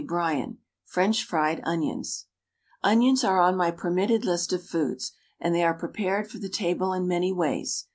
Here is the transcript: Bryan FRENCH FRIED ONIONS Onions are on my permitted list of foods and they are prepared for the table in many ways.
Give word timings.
Bryan 0.07 0.57
FRENCH 0.83 1.23
FRIED 1.25 1.61
ONIONS 1.63 2.25
Onions 2.81 3.23
are 3.23 3.39
on 3.39 3.55
my 3.55 3.69
permitted 3.69 4.25
list 4.25 4.51
of 4.51 4.63
foods 4.65 5.11
and 5.39 5.53
they 5.53 5.63
are 5.63 5.75
prepared 5.77 6.27
for 6.27 6.39
the 6.39 6.49
table 6.49 6.91
in 6.91 7.07
many 7.07 7.31
ways. 7.31 7.85